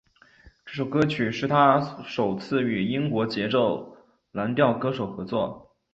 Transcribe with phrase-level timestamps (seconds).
[0.65, 3.95] 这首歌曲是他首次与英国节奏
[4.31, 5.75] 蓝调歌手合作。